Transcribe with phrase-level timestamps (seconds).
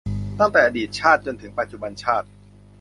[0.39, 2.27] ตั้งแต่อดีตชาติจนถึงปัจจุบันชาติ